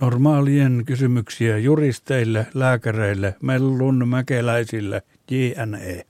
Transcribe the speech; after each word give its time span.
Normaalien 0.00 0.82
kysymyksiä 0.86 1.58
juristeille, 1.58 2.46
lääkäreille, 2.54 3.36
mellun 3.42 4.08
mäkeläisille, 4.08 5.02
JNE. 5.30 6.06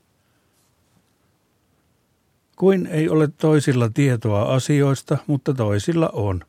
Kuin 2.55 2.85
ei 2.85 3.09
ole 3.09 3.27
toisilla 3.27 3.89
tietoa 3.89 4.55
asioista, 4.55 5.17
mutta 5.27 5.53
toisilla 5.53 6.09
on, 6.13 6.43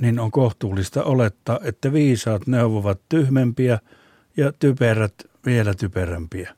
niin 0.00 0.20
on 0.20 0.30
kohtuullista 0.30 1.04
olettaa, 1.04 1.60
että 1.62 1.92
viisaat 1.92 2.46
neuvovat 2.46 3.00
tyhmempiä 3.08 3.78
ja 4.36 4.52
typerät 4.52 5.14
vielä 5.46 5.74
typerämpiä. 5.74 6.57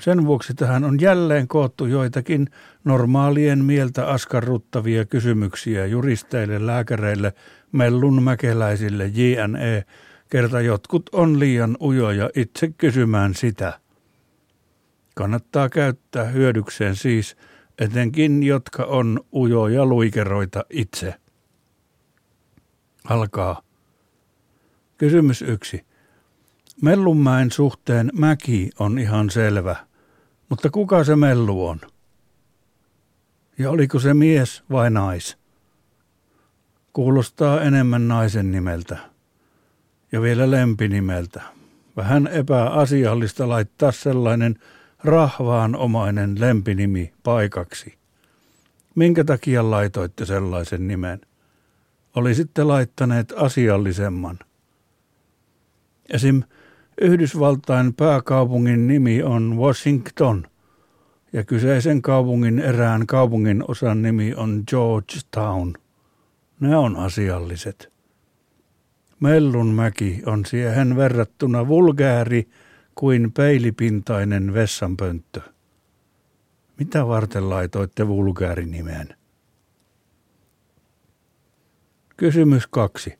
Sen 0.00 0.26
vuoksi 0.26 0.54
tähän 0.54 0.84
on 0.84 1.00
jälleen 1.00 1.48
koottu 1.48 1.86
joitakin 1.86 2.48
normaalien 2.84 3.64
mieltä 3.64 4.06
askarruttavia 4.06 5.04
kysymyksiä 5.04 5.86
juristeille, 5.86 6.66
lääkäreille, 6.66 7.32
mellun 7.72 8.22
mäkeläisille, 8.22 9.06
JNE, 9.06 9.84
kerta 10.30 10.60
jotkut 10.60 11.10
on 11.12 11.40
liian 11.40 11.76
ujoja 11.80 12.30
itse 12.36 12.68
kysymään 12.78 13.34
sitä. 13.34 13.80
Kannattaa 15.14 15.68
käyttää 15.68 16.24
hyödykseen 16.24 16.96
siis 16.96 17.36
etenkin, 17.78 18.42
jotka 18.42 18.84
on 18.84 19.20
ujoja 19.34 19.86
luikeroita 19.86 20.64
itse. 20.70 21.14
Alkaa. 23.04 23.62
Kysymys 24.98 25.42
yksi. 25.42 25.84
Mellunmäen 26.82 27.50
suhteen 27.50 28.10
mäki 28.14 28.70
on 28.78 28.98
ihan 28.98 29.30
selvä, 29.30 29.89
mutta 30.50 30.70
kuka 30.70 31.04
se 31.04 31.16
mellu 31.16 31.66
on? 31.68 31.80
Ja 33.58 33.70
oliko 33.70 33.98
se 33.98 34.14
mies 34.14 34.62
vai 34.70 34.90
nais? 34.90 35.36
Kuulostaa 36.92 37.60
enemmän 37.60 38.08
naisen 38.08 38.52
nimeltä. 38.52 38.98
Ja 40.12 40.22
vielä 40.22 40.50
lempinimeltä. 40.50 41.42
Vähän 41.96 42.26
epäasiallista 42.26 43.48
laittaa 43.48 43.92
sellainen 43.92 44.58
rahvaanomainen 45.04 46.40
lempinimi 46.40 47.12
paikaksi. 47.22 47.98
Minkä 48.94 49.24
takia 49.24 49.70
laitoitte 49.70 50.26
sellaisen 50.26 50.88
nimen? 50.88 51.20
Olisitte 52.16 52.64
laittaneet 52.64 53.32
asiallisemman. 53.36 54.38
Esim. 56.12 56.42
Yhdysvaltain 57.00 57.94
pääkaupungin 57.94 58.86
nimi 58.86 59.22
on 59.22 59.56
Washington 59.56 60.46
ja 61.32 61.44
kyseisen 61.44 62.02
kaupungin 62.02 62.58
erään 62.58 63.06
kaupungin 63.06 63.64
osan 63.68 64.02
nimi 64.02 64.34
on 64.34 64.62
Georgetown. 64.66 65.72
Ne 66.60 66.76
on 66.76 66.96
asialliset. 66.96 67.92
Mellunmäki 69.20 70.22
on 70.26 70.46
siihen 70.46 70.96
verrattuna 70.96 71.68
vulgääri 71.68 72.48
kuin 72.94 73.32
peilipintainen 73.32 74.54
vessanpönttö. 74.54 75.40
Mitä 76.78 77.06
varten 77.06 77.50
laitoitte 77.50 78.08
vulgäärinimeen? 78.08 79.08
Kysymys 82.16 82.66
kaksi. 82.66 83.18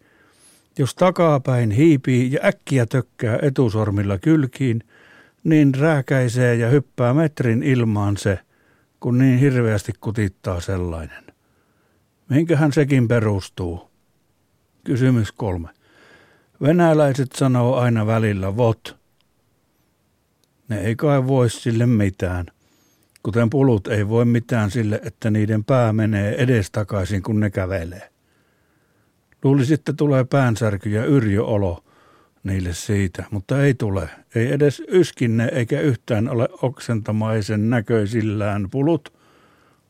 Jos 0.81 0.95
takapäin 0.95 1.71
hiipii 1.71 2.33
ja 2.33 2.41
äkkiä 2.45 2.87
tökkää 2.87 3.39
etusormilla 3.43 4.19
kylkiin, 4.19 4.85
niin 5.45 5.75
rääkäisee 5.75 6.55
ja 6.55 6.69
hyppää 6.69 7.15
metrin 7.15 7.63
ilmaan 7.63 8.17
se, 8.17 8.39
kun 9.01 9.19
niin 9.19 9.39
hirveästi 9.39 9.93
kutittaa 10.01 10.61
sellainen. 10.61 11.25
Minkähän 12.29 12.73
sekin 12.73 13.09
perustuu? 13.09 13.91
Kysymys 14.85 15.33
kolme. 15.33 15.69
Venäläiset 16.63 17.33
sanoo 17.33 17.77
aina 17.77 18.07
välillä 18.07 18.57
vot. 18.57 18.97
Ne 20.69 20.81
ei 20.81 20.97
kai 20.97 21.27
voi 21.27 21.51
sille 21.51 21.87
mitään. 21.87 22.47
Kuten 23.23 23.51
pulut 23.51 23.89
ei 23.89 24.09
voi 24.09 24.25
mitään 24.25 24.71
sille, 24.71 25.01
että 25.05 25.31
niiden 25.31 25.65
pää 25.65 25.93
menee 25.93 26.35
edestakaisin, 26.43 27.23
kun 27.23 27.41
ne 27.41 27.51
kävelee. 27.51 28.10
Luulisi, 29.45 29.75
että 29.75 29.93
tulee 29.93 30.25
päänsärky 30.25 30.91
ja 30.91 31.05
yrjöolo 31.05 31.85
niille 32.45 32.73
siitä, 32.73 33.25
mutta 33.31 33.63
ei 33.63 33.75
tule. 33.75 34.09
Ei 34.35 34.53
edes 34.53 34.83
yskinne 34.89 35.49
eikä 35.53 35.81
yhtään 35.81 36.29
ole 36.29 36.49
oksentamaisen 36.63 37.71
näköisillään 37.71 38.71
pulut, 38.71 39.13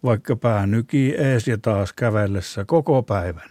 vaikka 0.03 0.37
pää 0.37 0.67
nykii 0.67 1.15
ees 1.15 1.49
ja 1.49 1.59
taas 1.59 1.93
kävellessä 1.93 2.65
koko 2.65 3.03
päivän. 3.03 3.51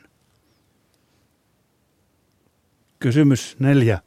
Kysymys 2.99 3.55
neljä. 3.59 3.99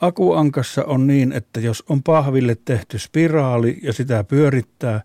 Akuankassa 0.00 0.84
on 0.84 1.06
niin, 1.06 1.32
että 1.32 1.60
jos 1.60 1.84
on 1.88 2.02
pahville 2.02 2.56
tehty 2.64 2.98
spiraali 2.98 3.78
ja 3.82 3.92
sitä 3.92 4.24
pyörittää, 4.24 5.02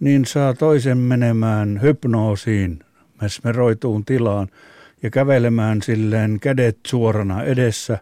niin 0.00 0.26
saa 0.26 0.54
toisen 0.54 0.98
menemään 0.98 1.82
hypnoosiin, 1.82 2.84
mesmeroituun 3.20 4.04
tilaan 4.04 4.48
ja 5.02 5.10
kävelemään 5.10 5.82
silleen 5.82 6.40
kädet 6.40 6.78
suorana 6.86 7.42
edessä, 7.42 7.98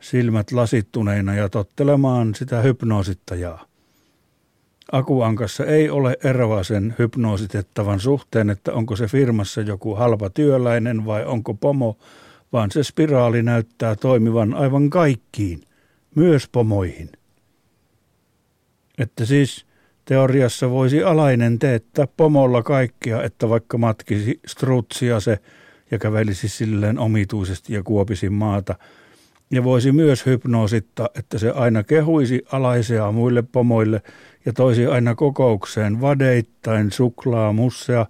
silmät 0.00 0.52
lasittuneina 0.52 1.34
ja 1.34 1.48
tottelemaan 1.48 2.34
sitä 2.34 2.60
hypnoosittajaa. 2.60 3.64
Akuankassa 4.92 5.66
ei 5.66 5.90
ole 5.90 6.16
eroa 6.24 6.64
sen 6.64 6.94
hypnoositettavan 6.98 8.00
suhteen, 8.00 8.50
että 8.50 8.72
onko 8.72 8.96
se 8.96 9.06
firmassa 9.06 9.60
joku 9.60 9.94
halpa 9.94 10.30
työläinen 10.30 11.06
vai 11.06 11.24
onko 11.24 11.54
pomo, 11.54 11.98
vaan 12.52 12.70
se 12.70 12.82
spiraali 12.82 13.42
näyttää 13.42 13.96
toimivan 13.96 14.54
aivan 14.54 14.90
kaikkiin, 14.90 15.60
myös 16.14 16.48
pomoihin. 16.48 17.10
Että 18.98 19.24
siis 19.24 19.66
Teoriassa 20.10 20.70
voisi 20.70 21.02
alainen 21.02 21.58
teettää 21.58 22.06
pomolla 22.16 22.62
kaikkea, 22.62 23.22
että 23.22 23.48
vaikka 23.48 23.78
matkisi 23.78 24.40
strutsia 24.46 25.20
se 25.20 25.38
ja 25.90 25.98
kävelisi 25.98 26.48
silleen 26.48 26.98
omituisesti 26.98 27.74
ja 27.74 27.82
kuopisi 27.82 28.30
maata. 28.30 28.74
Ja 29.50 29.64
voisi 29.64 29.92
myös 29.92 30.26
hypnoosittaa, 30.26 31.08
että 31.18 31.38
se 31.38 31.50
aina 31.50 31.82
kehuisi 31.82 32.42
alaisea 32.52 33.12
muille 33.12 33.42
pomoille 33.42 34.02
ja 34.44 34.52
toisi 34.52 34.86
aina 34.86 35.14
kokoukseen 35.14 36.00
vadeittain 36.00 36.92
suklaa 36.92 37.52
mussea 37.52 38.06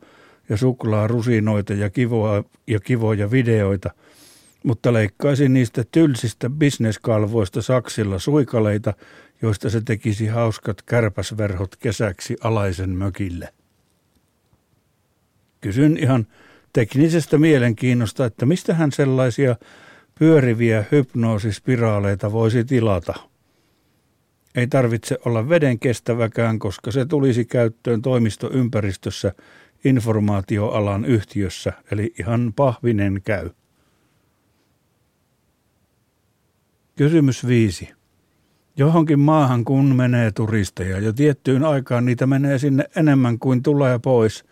ja 0.49 0.57
suklaa 0.57 1.07
rusinoita 1.07 1.73
ja 1.73 1.91
kivoja, 1.91 2.45
ja 2.67 2.81
kivoja 2.81 3.31
videoita, 3.31 3.91
mutta 4.65 4.93
leikkaisi 4.93 5.49
niistä 5.49 5.85
tylsistä 5.93 6.51
bisneskalvoista 6.51 7.63
saksilla 7.63 8.19
suikaleita 8.19 8.95
joista 9.43 9.71
se 9.71 9.81
tekisi 9.81 10.27
hauskat 10.27 10.83
kärpäsverhot 10.83 11.77
kesäksi 11.77 12.37
alaisen 12.41 12.91
mökille. 12.91 13.55
Kysyn 15.61 15.97
ihan 15.97 16.27
teknisestä 16.73 17.39
mielenkiinnosta, 17.39 18.25
että 18.25 18.47
mistä 18.47 18.75
hän 18.75 18.93
sellaisia 18.93 19.57
pyöriviä 20.19 20.85
hypnoosispiraaleita 20.93 22.33
voisi 22.33 22.65
tilata. 22.65 23.15
Ei 24.55 24.67
tarvitse 24.67 25.19
olla 25.25 25.49
veden 25.49 25.79
kestäväkään, 25.79 26.59
koska 26.59 26.91
se 26.91 27.07
tulisi 27.07 27.45
käyttöön 27.45 28.03
toimistoympäristössä 28.03 29.33
informaatioalan 29.85 31.05
yhtiössä, 31.05 31.73
eli 31.93 32.15
ihan 32.19 32.53
pahvinen 32.57 33.21
käy. 33.25 33.51
Kysymys 36.97 37.47
5. 37.47 38.00
Johonkin 38.77 39.21
maahan 39.21 39.65
kun 39.65 39.97
menee 39.97 40.31
turisteja 40.31 41.01
ja 41.01 41.13
tiettyyn 41.13 41.65
aikaan 41.65 42.05
niitä 42.05 42.27
menee 42.27 42.59
sinne 42.59 42.85
enemmän 42.97 43.39
kuin 43.39 43.63
tulee 43.63 43.99
pois, 43.99 44.45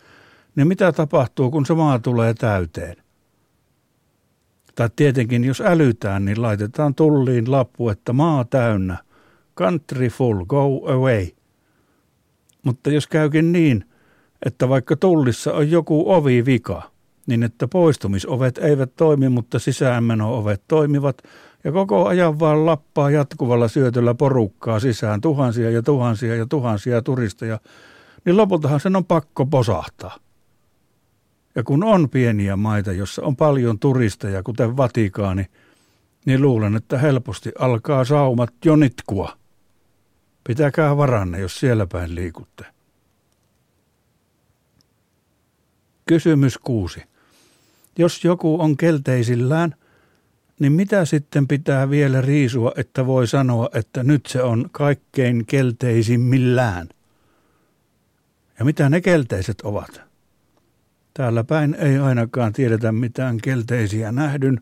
niin 0.55 0.67
mitä 0.67 0.91
tapahtuu, 0.91 1.51
kun 1.51 1.65
se 1.65 1.73
maa 1.73 1.99
tulee 1.99 2.33
täyteen? 2.33 2.95
Tai 4.75 4.89
tietenkin, 4.95 5.43
jos 5.43 5.61
älytään, 5.61 6.25
niin 6.25 6.41
laitetaan 6.41 6.95
tulliin 6.95 7.51
lappu, 7.51 7.89
että 7.89 8.13
maa 8.13 8.45
täynnä. 8.45 8.97
Country 9.57 10.07
full, 10.07 10.45
go 10.45 10.91
away. 10.91 11.27
Mutta 12.63 12.89
jos 12.89 13.07
käykin 13.07 13.51
niin, 13.51 13.85
että 14.45 14.69
vaikka 14.69 14.95
tullissa 14.95 15.53
on 15.53 15.71
joku 15.71 16.11
ovi 16.11 16.45
vika, 16.45 16.91
niin 17.27 17.43
että 17.43 17.67
poistumisovet 17.67 18.57
eivät 18.57 18.95
toimi, 18.95 19.29
mutta 19.29 19.59
sisäänmeno-ovet 19.59 20.63
toimivat– 20.67 21.21
ja 21.63 21.71
koko 21.71 22.07
ajan 22.07 22.39
vaan 22.39 22.65
lappaa 22.65 23.11
jatkuvalla 23.11 23.67
syötöllä 23.67 24.13
porukkaa 24.13 24.79
sisään, 24.79 25.21
tuhansia 25.21 25.69
ja 25.71 25.81
tuhansia 25.81 26.35
ja 26.35 26.45
tuhansia 26.45 27.01
turisteja, 27.01 27.59
niin 28.25 28.37
lopultahan 28.37 28.79
sen 28.79 28.95
on 28.95 29.05
pakko 29.05 29.45
posahtaa. 29.45 30.17
Ja 31.55 31.63
kun 31.63 31.83
on 31.83 32.09
pieniä 32.09 32.55
maita, 32.55 32.91
jossa 32.91 33.21
on 33.21 33.35
paljon 33.35 33.79
turisteja, 33.79 34.43
kuten 34.43 34.77
Vatikaani, 34.77 35.45
niin 36.25 36.41
luulen, 36.41 36.75
että 36.75 36.97
helposti 36.97 37.51
alkaa 37.59 38.05
saumat 38.05 38.53
jo 38.65 38.75
nitkua. 38.75 39.37
Pitäkää 40.43 40.97
varanne, 40.97 41.39
jos 41.39 41.59
siellä 41.59 41.87
päin 41.87 42.15
liikutte. 42.15 42.65
Kysymys 46.05 46.57
kuusi. 46.57 47.03
Jos 47.97 48.25
joku 48.25 48.61
on 48.61 48.77
kelteisillään, 48.77 49.75
niin 50.59 50.71
mitä 50.71 51.05
sitten 51.05 51.47
pitää 51.47 51.89
vielä 51.89 52.21
riisua, 52.21 52.71
että 52.77 53.05
voi 53.05 53.27
sanoa, 53.27 53.69
että 53.73 54.03
nyt 54.03 54.25
se 54.25 54.41
on 54.43 54.69
kaikkein 54.71 55.45
kelteisimmillään? 55.45 56.89
Ja 58.59 58.65
mitä 58.65 58.89
ne 58.89 59.01
kelteiset 59.01 59.61
ovat? 59.61 60.01
Täällä 61.13 61.43
päin 61.43 61.75
ei 61.79 61.97
ainakaan 61.97 62.53
tiedetä 62.53 62.91
mitään 62.91 63.37
kelteisiä 63.37 64.11
nähdyn, 64.11 64.61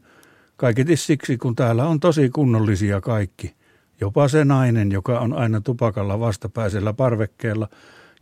kaiketi 0.56 0.96
siksi, 0.96 1.38
kun 1.38 1.56
täällä 1.56 1.86
on 1.86 2.00
tosi 2.00 2.30
kunnollisia 2.30 3.02
kaikki. 3.02 3.56
Jopa 4.02 4.28
se 4.28 4.46
nainen, 4.46 4.92
joka 4.92 5.20
on 5.20 5.34
aina 5.34 5.62
tupakalla 5.62 6.20
vastapäisellä 6.20 6.94
parvekkeella 6.94 7.68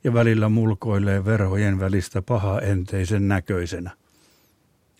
ja 0.03 0.13
välillä 0.13 0.49
mulkoilee 0.49 1.25
verhojen 1.25 1.79
välistä 1.79 2.21
paha 2.21 2.59
enteisen 2.59 3.27
näköisenä. 3.27 3.91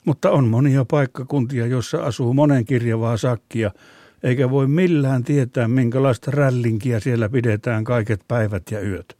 Mutta 0.06 0.32
on 0.32 0.48
monia 0.48 0.86
paikkakuntia, 0.86 1.68
jossa 1.68 2.04
asuu 2.04 2.34
monen 2.34 2.66
kirjavaa 2.66 3.18
sakkia, 3.18 3.72
eikä 4.24 4.50
voi 4.50 4.68
millään 4.68 5.24
tietää, 5.24 5.68
minkälaista 5.68 6.32
rällinkiä 6.32 7.00
siellä 7.00 7.30
pidetään 7.30 7.84
kaiket 7.84 8.22
päivät 8.28 8.64
ja 8.72 8.82
yöt. 8.82 9.18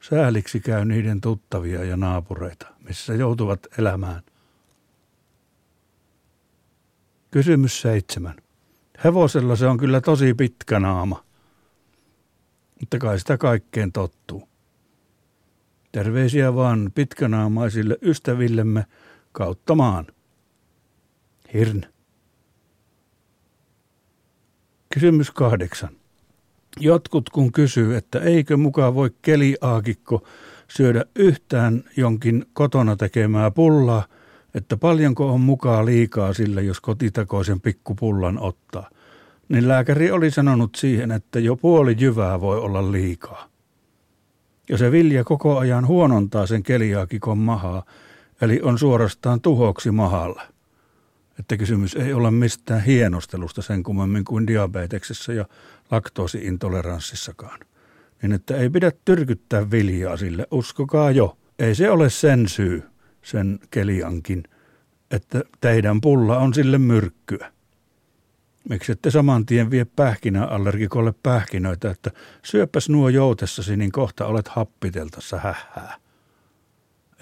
Sääliksi 0.00 0.60
käy 0.60 0.84
niiden 0.84 1.20
tuttavia 1.20 1.84
ja 1.84 1.96
naapureita, 1.96 2.66
missä 2.88 3.14
joutuvat 3.14 3.60
elämään. 3.78 4.22
Kysymys 7.30 7.80
seitsemän. 7.80 8.34
Hevosella 9.04 9.56
se 9.56 9.66
on 9.66 9.78
kyllä 9.78 10.00
tosi 10.00 10.34
pitkä 10.34 10.80
naama, 10.80 11.24
mutta 12.80 12.98
kai 12.98 13.18
sitä 13.18 13.38
kaikkeen 13.38 13.92
tottuu. 13.92 14.48
Terveisiä 15.92 16.54
vaan 16.54 16.90
pitkänaamaisille 16.94 17.98
ystävillemme 18.02 18.86
kautta 19.32 19.74
maan. 19.74 20.06
Hirn. 21.54 21.82
Kysymys 24.94 25.30
kahdeksan. 25.30 25.90
Jotkut 26.80 27.30
kun 27.30 27.52
kysyy, 27.52 27.96
että 27.96 28.18
eikö 28.18 28.56
mukaan 28.56 28.94
voi 28.94 29.10
keliaakikko 29.22 30.26
syödä 30.68 31.04
yhtään 31.16 31.84
jonkin 31.96 32.46
kotona 32.52 32.96
tekemää 32.96 33.50
pullaa, 33.50 34.04
että 34.54 34.76
paljonko 34.76 35.32
on 35.32 35.40
mukaan 35.40 35.86
liikaa 35.86 36.34
sille, 36.34 36.62
jos 36.62 36.80
kotitakoisen 36.80 37.60
pikkupullan 37.60 38.38
ottaa. 38.38 38.90
Niin 39.48 39.68
lääkäri 39.68 40.10
oli 40.10 40.30
sanonut 40.30 40.74
siihen, 40.74 41.10
että 41.10 41.40
jo 41.40 41.56
puoli 41.56 41.96
jyvää 41.98 42.40
voi 42.40 42.58
olla 42.58 42.92
liikaa. 42.92 43.48
Ja 44.68 44.78
se 44.78 44.92
vilja 44.92 45.24
koko 45.24 45.58
ajan 45.58 45.86
huonontaa 45.86 46.46
sen 46.46 46.62
keliaakikon 46.62 47.38
mahaa, 47.38 47.82
eli 48.40 48.60
on 48.62 48.78
suorastaan 48.78 49.40
tuhoksi 49.40 49.90
mahalla. 49.90 50.42
Että 51.38 51.56
kysymys 51.56 51.94
ei 51.94 52.12
ole 52.12 52.30
mistään 52.30 52.84
hienostelusta 52.84 53.62
sen 53.62 53.82
kummemmin 53.82 54.24
kuin 54.24 54.46
diabeteksessä 54.46 55.32
ja 55.32 55.44
laktoosiintoleranssissakaan. 55.90 57.60
Niin 58.22 58.32
että 58.32 58.56
ei 58.56 58.70
pidä 58.70 58.92
tyrkyttää 59.04 59.70
viljaa 59.70 60.16
sille, 60.16 60.46
uskokaa 60.50 61.10
jo. 61.10 61.38
Ei 61.58 61.74
se 61.74 61.90
ole 61.90 62.10
sen 62.10 62.48
syy, 62.48 62.82
sen 63.22 63.58
keliankin, 63.70 64.44
että 65.10 65.42
teidän 65.60 66.00
pulla 66.00 66.38
on 66.38 66.54
sille 66.54 66.78
myrkkyä. 66.78 67.52
Miksi 68.68 68.92
ette 68.92 69.10
saman 69.10 69.46
tien 69.46 69.70
vie 69.70 69.84
pähkinäallergikolle 69.84 71.14
pähkinöitä, 71.22 71.90
että 71.90 72.10
syöpäs 72.44 72.88
nuo 72.88 73.08
joutessasi, 73.08 73.76
niin 73.76 73.92
kohta 73.92 74.26
olet 74.26 74.48
happiteltassa 74.48 75.36
hähää. 75.36 75.96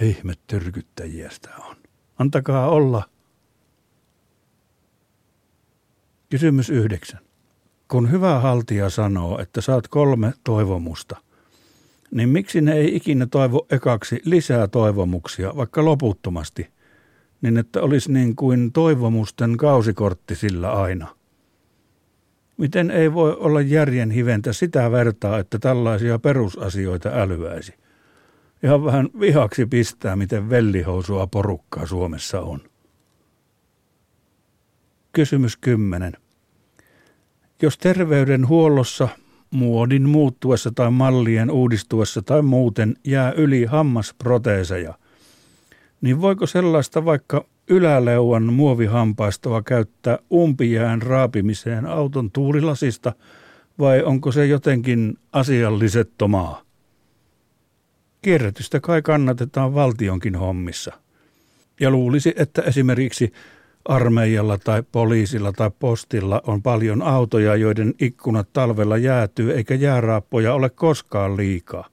Ihme 0.01 0.33
tyrkyttäjiä 0.47 1.31
sitä 1.31 1.51
on. 1.59 1.77
Antakaa 2.19 2.69
olla. 2.69 3.03
Kysymys 6.31 6.71
yhdeksän. 6.71 7.21
Kun 7.89 8.11
hyvä 8.11 8.41
haltija 8.41 8.91
sanoo, 8.91 9.39
että 9.39 9.61
saat 9.61 9.89
kolme 9.89 10.33
toivomusta, 10.45 11.17
niin 12.11 12.29
miksi 12.29 12.61
ne 12.61 12.73
ei 12.73 12.97
ikinä 12.97 13.27
toivo 13.27 13.67
ekaksi 13.71 14.21
lisää 14.25 14.69
toivomuksia, 14.69 15.57
vaikka 15.57 15.85
loputtomasti, 15.85 16.69
niin 17.43 17.59
että 17.59 17.83
olisi 17.83 18.13
niin 18.13 18.37
kuin 18.37 18.73
toivomusten 18.73 19.57
kausikortti 19.57 20.35
sillä 20.35 20.73
aina? 20.73 21.17
Miten 22.57 22.91
ei 22.91 23.15
voi 23.15 23.37
olla 23.37 23.61
järjen 23.61 24.11
hiventä 24.11 24.53
sitä 24.53 24.91
vertaa, 24.91 25.39
että 25.39 25.59
tällaisia 25.59 26.19
perusasioita 26.19 27.09
älyäisi? 27.09 27.75
Ihan 28.63 28.85
vähän 28.85 29.09
vihaksi 29.21 29.67
pistää, 29.67 30.17
miten 30.17 30.51
vellihousua 30.51 31.27
porukkaa 31.27 31.87
Suomessa 31.87 32.41
on. 32.41 32.61
Kysymys 35.13 35.57
10. 35.57 36.13
Jos 37.63 37.79
terveydenhuollossa 37.79 39.09
muodin 39.51 40.09
muuttuessa 40.09 40.71
tai 40.75 40.91
mallien 40.91 41.51
uudistuessa 41.51 42.23
tai 42.23 42.43
muuten 42.43 42.97
jää 43.05 43.33
yli 43.33 43.65
hammasproteeseja, 43.65 44.95
niin 46.01 46.21
voiko 46.21 46.47
sellaista 46.47 47.05
vaikka 47.05 47.45
yläleuan 47.71 48.53
muovihampaistoa 48.53 49.63
käyttää 49.63 50.19
umpijään 50.33 51.03
raapimiseen 51.03 51.87
auton 51.87 52.31
tuulilasista 52.31 53.13
vai 53.79 54.03
onko 54.03 54.33
se 54.33 54.47
jotenkin 54.47 55.19
asiallisettomaa? 55.33 56.68
Kierrätystä 58.29 58.81
kai 58.81 59.03
kannatetaan 59.03 59.75
valtionkin 59.75 60.35
hommissa. 60.35 60.93
Ja 61.81 61.91
luulisi, 61.91 62.35
että 62.37 62.63
esimerkiksi 62.63 63.33
armeijalla 63.85 64.59
tai 64.59 64.83
poliisilla 64.93 65.53
tai 65.53 65.71
postilla 65.79 66.43
on 66.47 66.63
paljon 66.63 67.03
autoja, 67.03 67.57
joiden 67.57 67.95
ikkunat 68.01 68.49
talvella 68.53 68.97
jäätyy 68.97 69.55
eikä 69.55 69.75
jääraappoja 69.75 70.55
ole 70.55 70.71
koskaan 70.71 71.37
liikaa. 71.37 71.89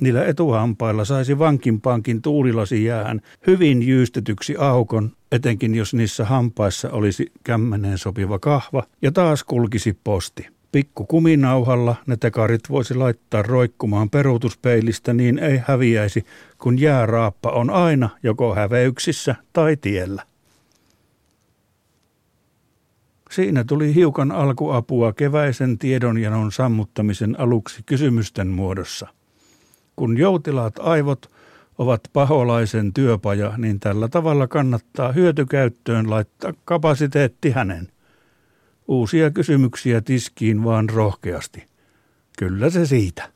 Niillä 0.00 0.24
etuhampailla 0.24 1.04
saisi 1.04 1.38
vankimpaankin 1.38 2.22
tuulilasi 2.22 2.84
jäähän 2.84 3.20
hyvin 3.46 3.82
jyystetyksi 3.82 4.56
aukon, 4.56 5.10
etenkin 5.32 5.74
jos 5.74 5.94
niissä 5.94 6.24
hampaissa 6.24 6.90
olisi 6.90 7.32
kämmeneen 7.44 7.98
sopiva 7.98 8.38
kahva 8.38 8.82
ja 9.02 9.12
taas 9.12 9.44
kulkisi 9.44 9.98
posti. 10.04 10.53
Pikku 10.74 11.04
kuminauhalla 11.04 11.96
ne 12.06 12.16
tekarit 12.16 12.60
voisi 12.70 12.94
laittaa 12.94 13.42
roikkumaan 13.42 14.10
peruutuspeilistä 14.10 15.12
niin 15.12 15.38
ei 15.38 15.60
häviäisi, 15.66 16.24
kun 16.58 16.80
jääraappa 16.80 17.50
on 17.50 17.70
aina 17.70 18.08
joko 18.22 18.54
häveyksissä 18.54 19.34
tai 19.52 19.76
tiellä. 19.76 20.22
Siinä 23.30 23.64
tuli 23.64 23.94
hiukan 23.94 24.32
alkuapua 24.32 25.12
keväisen 25.12 25.78
tiedonjanon 25.78 26.52
sammuttamisen 26.52 27.40
aluksi 27.40 27.82
kysymysten 27.86 28.48
muodossa. 28.48 29.08
Kun 29.96 30.18
joutilaat 30.18 30.74
aivot 30.78 31.30
ovat 31.78 32.00
paholaisen 32.12 32.92
työpaja, 32.92 33.52
niin 33.58 33.80
tällä 33.80 34.08
tavalla 34.08 34.46
kannattaa 34.46 35.12
hyötykäyttöön 35.12 36.10
laittaa 36.10 36.52
kapasiteetti 36.64 37.50
hänen. 37.50 37.93
Uusia 38.88 39.30
kysymyksiä 39.30 40.00
tiskiin 40.00 40.64
vaan 40.64 40.90
rohkeasti. 40.90 41.66
Kyllä 42.38 42.70
se 42.70 42.86
siitä. 42.86 43.33